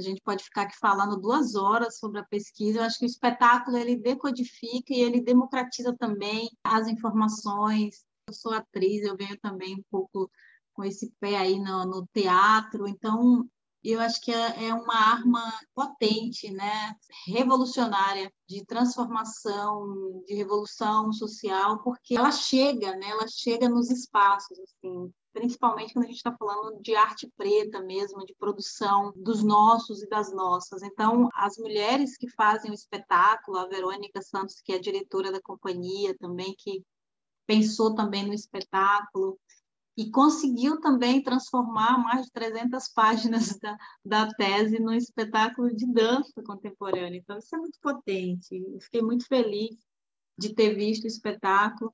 [0.00, 2.78] A gente pode ficar aqui falando duas horas sobre a pesquisa.
[2.78, 8.04] Eu acho que o espetáculo ele decodifica e ele democratiza também as informações.
[8.26, 10.30] Eu sou atriz, eu venho também um pouco
[10.72, 13.46] com esse pé aí no, no teatro, então
[13.82, 15.42] eu acho que é, é uma arma
[15.74, 16.94] potente, né,
[17.26, 25.12] revolucionária de transformação, de revolução social, porque ela chega, né, ela chega nos espaços, assim,
[25.32, 30.08] principalmente quando a gente está falando de arte preta mesmo, de produção dos nossos e
[30.08, 30.82] das nossas.
[30.82, 36.16] Então, as mulheres que fazem o espetáculo, a Verônica Santos, que é diretora da companhia
[36.18, 36.82] também, que
[37.46, 39.38] pensou também no espetáculo,
[39.96, 46.42] e conseguiu também transformar mais de 300 páginas da, da tese num espetáculo de dança
[46.44, 47.18] contemporânea.
[47.18, 48.56] Então, isso é muito potente.
[48.56, 49.76] Eu fiquei muito feliz
[50.38, 51.92] de ter visto o espetáculo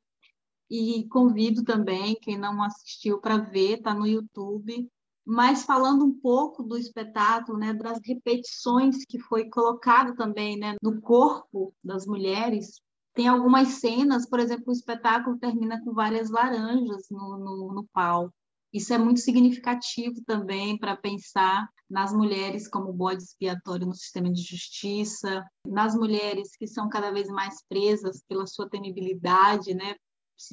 [0.70, 4.88] e convido também quem não assistiu para ver, está no YouTube.
[5.24, 11.00] Mas falando um pouco do espetáculo, né, das repetições que foi colocado também né, no
[11.00, 12.81] corpo das mulheres,
[13.14, 18.31] Tem algumas cenas, por exemplo, o espetáculo termina com várias laranjas no, no, no pau.
[18.72, 24.42] Isso é muito significativo também para pensar nas mulheres como bode expiatório no sistema de
[24.42, 29.94] justiça, nas mulheres que são cada vez mais presas pela sua temibilidade, né?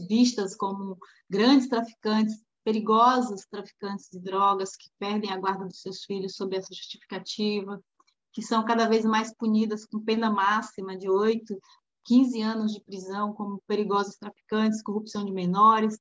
[0.08, 0.98] Vistas como
[1.30, 6.74] grandes traficantes, perigosos traficantes de drogas que perdem a guarda dos seus filhos sob essa
[6.74, 7.82] justificativa,
[8.32, 11.60] que são cada vez mais punidas com pena máxima de 8,
[12.06, 15.98] 15 anos de prisão como perigosos traficantes, corrupção de menores,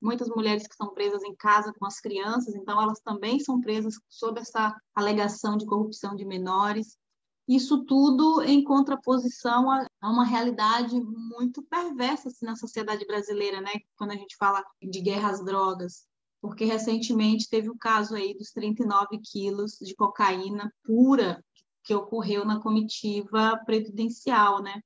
[0.00, 3.94] muitas mulheres que são presas em casa com as crianças, então elas também são presas
[4.08, 6.98] sob essa alegação de corrupção de menores.
[7.48, 13.72] Isso tudo em contraposição a, uma realidade muito perversa assim, na sociedade brasileira, né?
[13.96, 16.06] Quando a gente fala de guerra às drogas,
[16.40, 21.44] porque recentemente teve o caso aí dos 39 quilos de cocaína pura
[21.84, 24.80] que ocorreu na comitiva presidencial, né?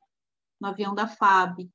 [0.61, 1.71] No avião da FAB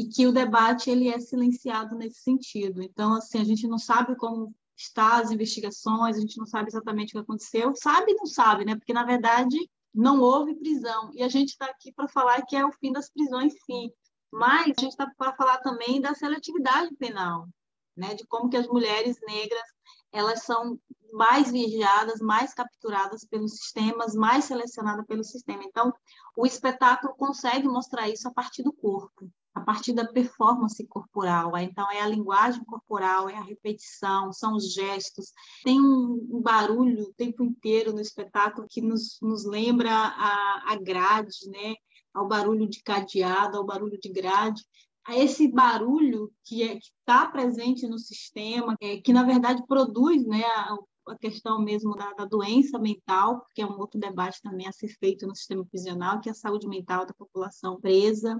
[0.00, 2.82] e que o debate ele é silenciado nesse sentido.
[2.82, 7.10] Então, assim, a gente não sabe como está as investigações, a gente não sabe exatamente
[7.10, 8.76] o que aconteceu, sabe e não sabe, né?
[8.76, 9.58] Porque na verdade
[9.94, 13.10] não houve prisão e a gente está aqui para falar que é o fim das
[13.10, 13.90] prisões, sim.
[14.32, 17.48] Mas a gente está para falar também da seletividade penal,
[17.96, 18.14] né?
[18.14, 19.68] De como que as mulheres negras
[20.12, 20.78] elas são
[21.12, 25.64] mais vigiadas, mais capturadas pelos sistemas, mais selecionadas pelo sistema.
[25.64, 25.92] Então,
[26.36, 31.56] o espetáculo consegue mostrar isso a partir do corpo a partir da performance corporal.
[31.58, 35.32] Então, é a linguagem corporal, é a repetição, são os gestos.
[35.64, 41.48] Tem um, barulho o tempo inteiro no espetáculo que nos, nos lembra a, a grade,
[41.48, 41.74] né?
[42.12, 44.62] ao barulho de cadeado, ao barulho de grade.
[45.04, 50.44] A esse barulho que é, está presente no sistema, é, que na verdade produz né,
[50.44, 50.76] a,
[51.08, 54.88] a questão mesmo da, da, doença mental, que é um outro debate também a ser
[54.88, 58.36] feito no sistema prisional, que é a saúde mental da população presa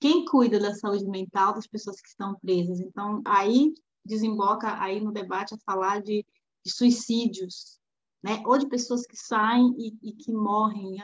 [0.00, 2.80] quem cuida da saúde mental das pessoas que estão presas.
[2.80, 3.72] Então, aí
[4.04, 6.24] desemboca aí no debate a falar de,
[6.64, 7.78] de suicídios,
[8.22, 8.42] né?
[8.46, 10.96] ou de pessoas que saem e, e que morrem.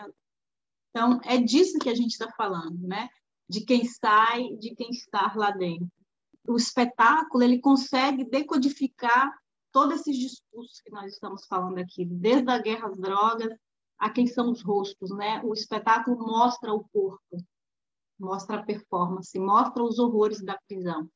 [0.91, 3.09] Então, é disso que a gente está falando, né?
[3.49, 5.91] de quem sai, de quem está lá dentro.
[6.47, 9.33] O espetáculo ele consegue decodificar
[9.73, 13.53] todos esses discursos que nós estamos falando aqui, desde a guerra às drogas
[13.99, 15.41] a quem são os rostos, né?
[15.45, 17.37] O espetáculo mostra o corpo,
[18.18, 21.09] mostra a performance, mostra os horrores da prisão.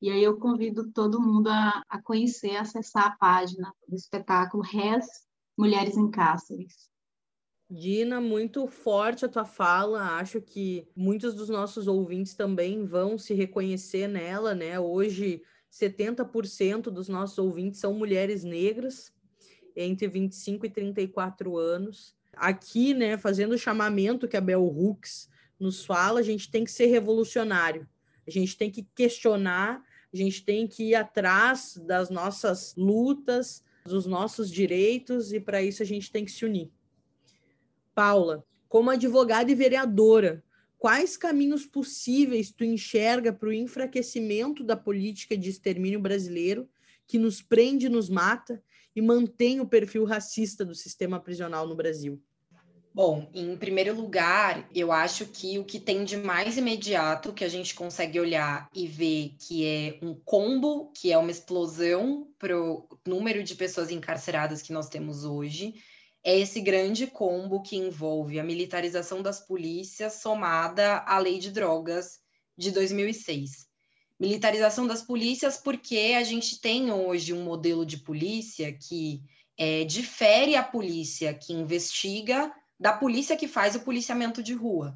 [0.00, 4.62] E aí eu convido todo mundo a, a conhecer, a acessar a página do espetáculo
[4.62, 5.06] Res
[5.56, 6.90] Mulheres em Cáceres.
[7.68, 10.18] Dina, muito forte a tua fala.
[10.18, 14.78] Acho que muitos dos nossos ouvintes também vão se reconhecer nela, né?
[14.78, 19.12] Hoje, 70% dos nossos ouvintes são mulheres negras,
[19.74, 22.14] entre 25 e 34 anos.
[22.34, 25.28] Aqui, né, fazendo o chamamento que a Bell Hooks
[25.58, 27.88] nos fala, a gente tem que ser revolucionário,
[28.26, 34.06] a gente tem que questionar, a gente tem que ir atrás das nossas lutas, dos
[34.06, 36.70] nossos direitos, e para isso a gente tem que se unir.
[37.94, 40.44] Paula, como advogada e vereadora,
[40.78, 46.68] quais caminhos possíveis tu enxerga para o enfraquecimento da política de extermínio brasileiro,
[47.06, 48.62] que nos prende nos mata
[48.94, 52.20] e mantém o perfil racista do sistema prisional no Brasil?
[52.96, 57.48] Bom, em primeiro lugar, eu acho que o que tem de mais imediato que a
[57.48, 62.88] gente consegue olhar e ver que é um combo, que é uma explosão para o
[63.06, 65.74] número de pessoas encarceradas que nós temos hoje,
[66.24, 72.18] é esse grande combo que envolve a militarização das polícias somada à lei de drogas
[72.56, 73.66] de 2006.
[74.18, 79.20] Militarização das polícias porque a gente tem hoje um modelo de polícia que
[79.58, 84.94] é, difere a polícia que investiga da polícia que faz o policiamento de rua.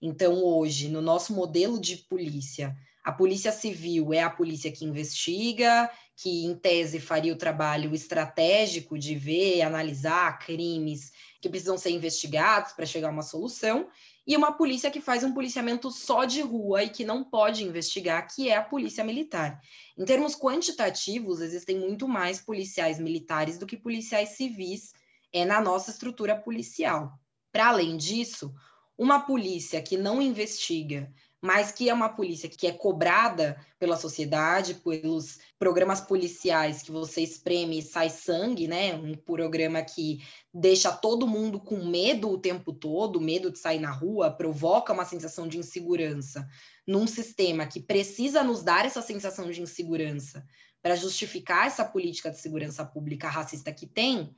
[0.00, 5.90] Então, hoje, no nosso modelo de polícia, a polícia civil é a polícia que investiga,
[6.14, 12.72] que em tese faria o trabalho estratégico de ver, analisar crimes que precisam ser investigados
[12.72, 13.88] para chegar a uma solução,
[14.26, 18.28] e uma polícia que faz um policiamento só de rua e que não pode investigar,
[18.28, 19.58] que é a polícia militar.
[19.96, 24.92] Em termos quantitativos, existem muito mais policiais militares do que policiais civis
[25.32, 27.18] é na nossa estrutura policial.
[27.52, 28.54] Para além disso,
[28.96, 34.74] uma polícia que não investiga, mas que é uma polícia que é cobrada pela sociedade,
[34.74, 38.94] pelos programas policiais que você espreme e sai sangue, né?
[38.94, 40.20] Um programa que
[40.52, 45.04] deixa todo mundo com medo o tempo todo, medo de sair na rua, provoca uma
[45.04, 46.48] sensação de insegurança
[46.84, 50.44] num sistema que precisa nos dar essa sensação de insegurança
[50.82, 54.34] para justificar essa política de segurança pública racista que tem,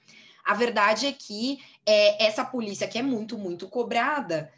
[0.51, 4.53] a verdade é que é, essa polícia, que é muito, muito cobrada,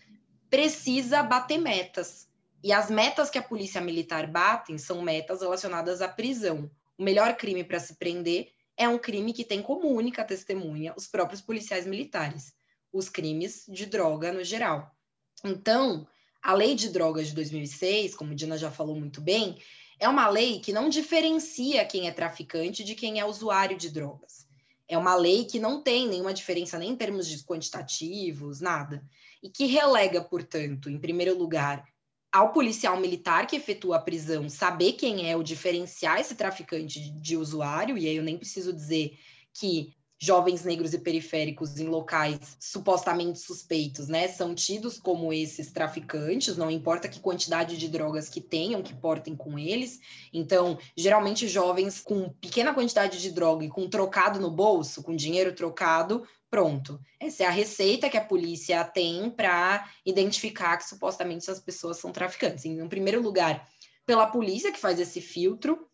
[0.49, 2.27] precisa bater metas.
[2.65, 6.71] E as metas que a polícia militar batem são metas relacionadas à prisão.
[6.97, 11.07] O melhor crime para se prender é um crime que tem como única testemunha os
[11.07, 12.55] próprios policiais militares,
[12.91, 14.97] os crimes de droga no geral.
[15.45, 16.07] Então,
[16.41, 19.59] a lei de drogas de 2006, como Dina já falou muito bem,
[20.01, 24.51] é uma lei que não diferencia quem é traficante de quem é usuário de drogas.
[24.89, 29.05] É uma lei que não tem nenhuma diferença nem em termos de quantitativos, nada.
[29.43, 31.85] E que relega, portanto, em primeiro lugar,
[32.33, 37.37] ao policial militar que efetua a prisão saber quem é o diferenciar esse traficante de
[37.37, 39.19] usuário, e aí eu nem preciso dizer
[39.53, 46.57] que jovens negros e periféricos em locais supostamente suspeitos, né, são tidos como esses traficantes,
[46.57, 49.99] não importa que quantidade de drogas que tenham, que portem com eles.
[50.33, 55.57] Então, geralmente jovens com pequena quantidade de droga e com trocado no bolso, com dinheiro
[55.57, 57.01] trocado, pronto.
[57.19, 62.13] Essa é a receita que a polícia tem para identificar que supostamente essas pessoas são
[62.13, 62.65] traficantes.
[62.65, 63.69] Em primeiro lugar,
[64.07, 65.89] pela polícia que faz esse filtro,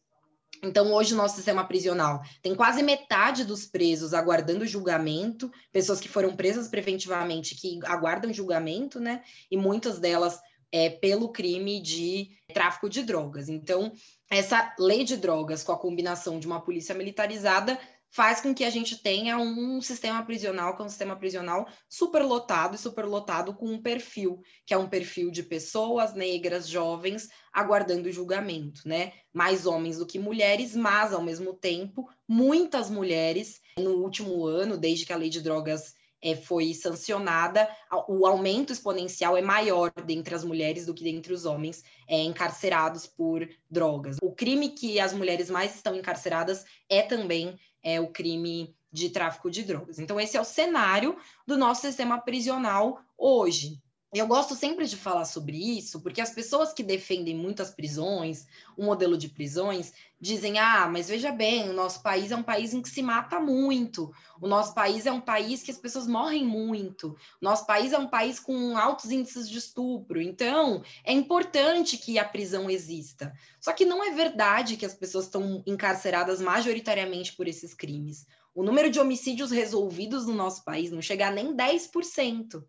[0.62, 6.08] então, hoje, o nosso sistema prisional tem quase metade dos presos aguardando julgamento, pessoas que
[6.08, 9.22] foram presas preventivamente que aguardam julgamento, né?
[9.50, 10.40] E muitas delas
[10.70, 13.48] é pelo crime de tráfico de drogas.
[13.48, 13.92] Então,
[14.30, 17.78] essa lei de drogas, com a combinação de uma polícia militarizada,
[18.10, 22.74] faz com que a gente tenha um sistema prisional, que é um sistema prisional superlotado
[22.74, 28.82] e superlotado com um perfil, que é um perfil de pessoas negras, jovens, aguardando julgamento,
[28.86, 29.12] né?
[29.32, 35.04] Mais homens do que mulheres, mas, ao mesmo tempo, muitas mulheres, no último ano, desde
[35.04, 37.68] que a lei de drogas é, foi sancionada,
[38.08, 43.06] o aumento exponencial é maior dentre as mulheres do que dentre os homens é, encarcerados
[43.06, 44.16] por drogas.
[44.22, 49.50] O crime que as mulheres mais estão encarceradas é também é, o crime de tráfico
[49.50, 49.98] de drogas.
[49.98, 51.16] Então, esse é o cenário
[51.46, 53.80] do nosso sistema prisional hoje.
[54.10, 58.82] Eu gosto sempre de falar sobre isso, porque as pessoas que defendem muitas prisões, o
[58.82, 62.80] modelo de prisões, dizem: ah, mas veja bem, o nosso país é um país em
[62.80, 67.08] que se mata muito, o nosso país é um país que as pessoas morrem muito,
[67.08, 72.18] o nosso país é um país com altos índices de estupro, então é importante que
[72.18, 73.30] a prisão exista.
[73.60, 78.26] Só que não é verdade que as pessoas estão encarceradas majoritariamente por esses crimes.
[78.54, 82.64] O número de homicídios resolvidos no nosso país não chega a nem 10%.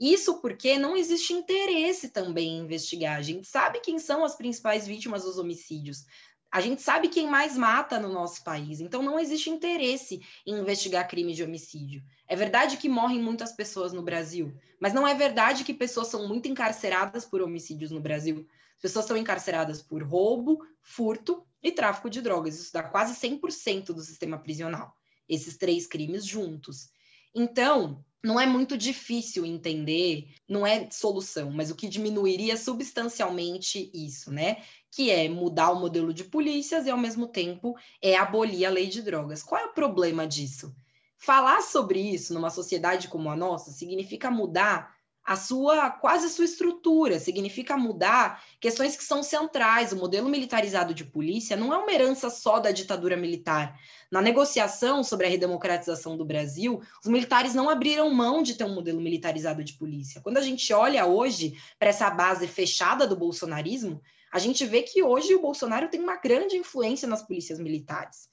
[0.00, 3.18] Isso porque não existe interesse também em investigar.
[3.18, 6.06] A gente sabe quem são as principais vítimas dos homicídios.
[6.50, 8.80] A gente sabe quem mais mata no nosso país.
[8.80, 12.02] Então não existe interesse em investigar crime de homicídio.
[12.26, 16.26] É verdade que morrem muitas pessoas no Brasil, mas não é verdade que pessoas são
[16.26, 18.48] muito encarceradas por homicídios no Brasil.
[18.76, 22.58] As pessoas são encarceradas por roubo, furto e tráfico de drogas.
[22.58, 24.96] Isso dá quase 100% do sistema prisional.
[25.28, 26.88] Esses três crimes juntos.
[27.34, 34.30] Então, não é muito difícil entender, não é solução, mas o que diminuiria substancialmente isso,
[34.30, 34.62] né?
[34.90, 38.86] Que é mudar o modelo de polícias e, ao mesmo tempo, é abolir a lei
[38.88, 39.42] de drogas.
[39.42, 40.74] Qual é o problema disso?
[41.16, 46.44] Falar sobre isso numa sociedade como a nossa significa mudar a sua quase a sua
[46.44, 49.92] estrutura, significa mudar questões que são centrais.
[49.92, 53.78] O modelo militarizado de polícia não é uma herança só da ditadura militar.
[54.10, 58.74] Na negociação sobre a redemocratização do Brasil, os militares não abriram mão de ter um
[58.74, 60.20] modelo militarizado de polícia.
[60.20, 64.00] Quando a gente olha hoje para essa base fechada do bolsonarismo,
[64.32, 68.30] a gente vê que hoje o Bolsonaro tem uma grande influência nas polícias militares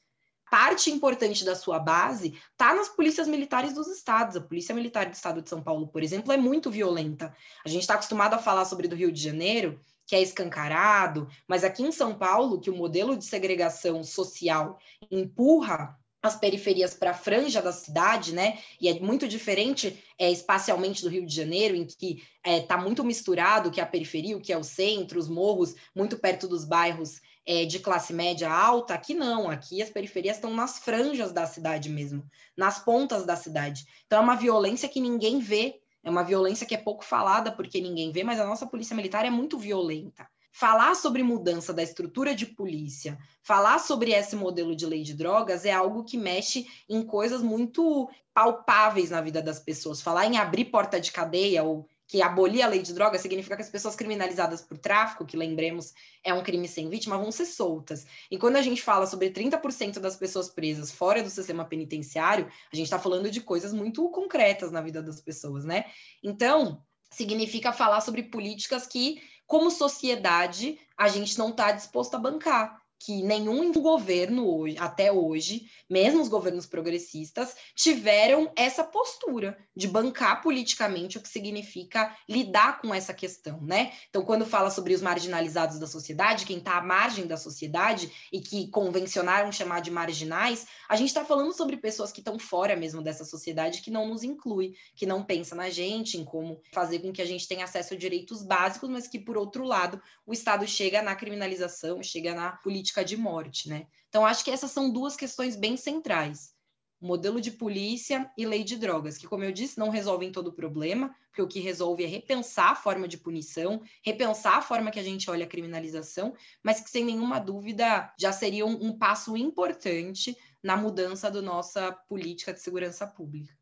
[0.49, 4.35] parte importante da sua base está nas polícias militares dos estados.
[4.35, 7.35] A Polícia Militar do Estado de São Paulo, por exemplo, é muito violenta.
[7.65, 11.63] A gente está acostumado a falar sobre do Rio de Janeiro, que é escancarado, mas
[11.63, 14.79] aqui em São Paulo, que o modelo de segregação social
[15.11, 18.59] empurra as periferias para a franja da cidade, né?
[18.81, 22.77] E é muito diferente é, espacialmente do Rio de Janeiro, em que está é, tá
[22.77, 26.17] muito misturado o que é a periferia, o que é o centro, os morros, muito
[26.17, 30.77] perto dos bairros é, de classe média alta, aqui não, aqui as periferias estão nas
[30.79, 33.85] franjas da cidade mesmo, nas pontas da cidade.
[34.05, 37.79] Então é uma violência que ninguém vê, é uma violência que é pouco falada porque
[37.79, 40.27] ninguém vê, mas a nossa polícia militar é muito violenta.
[40.51, 45.65] Falar sobre mudança da estrutura de polícia, falar sobre esse modelo de lei de drogas
[45.65, 50.01] é algo que mexe em coisas muito palpáveis na vida das pessoas.
[50.01, 53.61] Falar em abrir porta de cadeia ou que abolir a lei de drogas significa que
[53.61, 55.93] as pessoas criminalizadas por tráfico, que lembremos
[56.23, 58.07] é um crime sem vítima, vão ser soltas.
[58.31, 62.75] E quando a gente fala sobre 30% das pessoas presas fora do sistema penitenciário, a
[62.75, 65.85] gente está falando de coisas muito concretas na vida das pessoas, né?
[66.23, 66.81] Então,
[67.11, 73.21] significa falar sobre políticas que, como sociedade, a gente não está disposto a bancar que
[73.21, 81.17] nenhum governo hoje, até hoje, mesmo os governos progressistas, tiveram essa postura de bancar politicamente
[81.17, 83.93] o que significa lidar com essa questão, né?
[84.09, 88.41] Então, quando fala sobre os marginalizados da sociedade, quem está à margem da sociedade e
[88.41, 93.01] que convencionaram chamar de marginais, a gente está falando sobre pessoas que estão fora mesmo
[93.01, 97.13] dessa sociedade, que não nos inclui, que não pensa na gente, em como fazer com
[97.13, 100.67] que a gente tenha acesso a direitos básicos, mas que, por outro lado, o Estado
[100.67, 103.87] chega na criminalização, chega na política política de morte, né?
[104.07, 106.55] Então, acho que essas são duas questões bem centrais.
[106.99, 110.53] Modelo de polícia e lei de drogas, que, como eu disse, não resolvem todo o
[110.53, 114.99] problema, porque o que resolve é repensar a forma de punição, repensar a forma que
[114.99, 116.33] a gente olha a criminalização,
[116.63, 121.91] mas que, sem nenhuma dúvida, já seria um, um passo importante na mudança da nossa
[121.91, 123.53] política de segurança pública.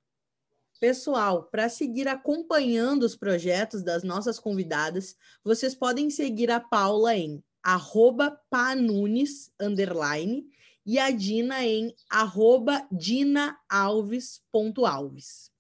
[0.80, 7.44] Pessoal, para seguir acompanhando os projetos das nossas convidadas, vocês podem seguir a Paula em
[7.66, 10.48] arroba panunes, underline,
[10.86, 15.52] e a Dina em arroba dinaalves.alves.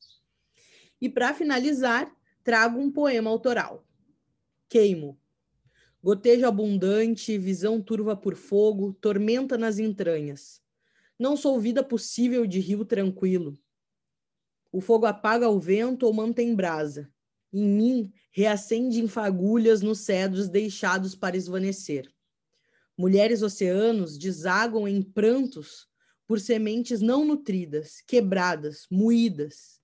[1.01, 3.84] E para finalizar, trago um poema autoral.
[4.70, 5.20] Queimo.
[6.03, 10.62] Gotejo abundante, visão turva por fogo, tormenta nas entranhas.
[11.18, 13.58] Não sou vida possível de rio tranquilo.
[14.72, 17.12] O fogo apaga o vento ou mantém brasa.
[17.58, 22.06] Em mim reacende em fagulhas nos cedros deixados para esvanecer.
[22.97, 25.88] Mulheres oceanos desaguam em prantos
[26.28, 29.80] por sementes não nutridas, quebradas, moídas.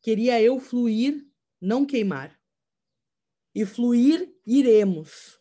[0.00, 1.26] Queria eu fluir,
[1.60, 2.38] não queimar.
[3.52, 5.40] E fluir iremos.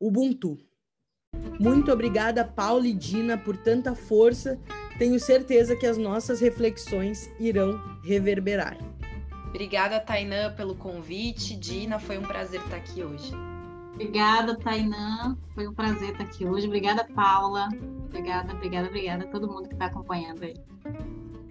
[0.00, 0.56] Ubuntu.
[1.60, 4.58] Muito obrigada, Paula e Dina, por tanta força.
[4.98, 8.91] Tenho certeza que as nossas reflexões irão reverberar.
[9.52, 11.54] Obrigada, Tainã, pelo convite.
[11.54, 13.32] Dina, foi um prazer estar aqui hoje.
[13.92, 15.36] Obrigada, Tainã.
[15.54, 16.66] Foi um prazer estar aqui hoje.
[16.66, 17.68] Obrigada, Paula.
[18.06, 20.54] Obrigada, obrigada, obrigada a todo mundo que está acompanhando aí.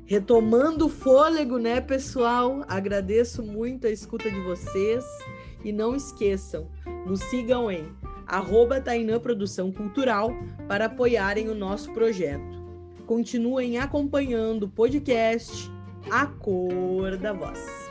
[0.07, 2.65] Retomando o fôlego, né, pessoal?
[2.67, 5.05] Agradeço muito a escuta de vocês.
[5.63, 6.67] E não esqueçam,
[7.05, 7.87] nos sigam em
[8.25, 10.31] arroba Tainã Produção Cultural
[10.67, 12.59] para apoiarem o nosso projeto.
[13.05, 15.71] Continuem acompanhando o podcast
[16.09, 17.90] A Cor da Voz.